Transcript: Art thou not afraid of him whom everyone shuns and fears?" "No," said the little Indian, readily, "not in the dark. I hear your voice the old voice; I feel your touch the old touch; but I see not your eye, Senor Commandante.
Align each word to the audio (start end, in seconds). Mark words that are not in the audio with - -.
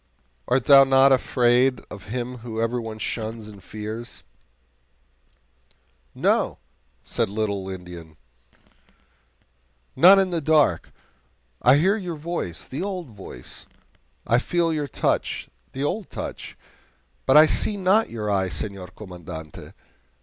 Art 0.47 0.65
thou 0.65 0.83
not 0.83 1.11
afraid 1.11 1.79
of 1.91 2.05
him 2.05 2.39
whom 2.39 2.59
everyone 2.59 2.97
shuns 2.97 3.47
and 3.47 3.61
fears?" 3.63 4.23
"No," 6.15 6.57
said 7.03 7.27
the 7.27 7.33
little 7.33 7.69
Indian, 7.69 8.05
readily, 8.05 8.17
"not 9.95 10.17
in 10.17 10.31
the 10.31 10.41
dark. 10.41 10.91
I 11.61 11.75
hear 11.77 11.97
your 11.97 12.15
voice 12.15 12.67
the 12.67 12.81
old 12.81 13.09
voice; 13.09 13.67
I 14.25 14.39
feel 14.39 14.73
your 14.73 14.87
touch 14.87 15.47
the 15.71 15.83
old 15.83 16.09
touch; 16.09 16.57
but 17.27 17.37
I 17.37 17.45
see 17.45 17.77
not 17.77 18.09
your 18.09 18.27
eye, 18.27 18.49
Senor 18.49 18.87
Commandante. 18.87 19.71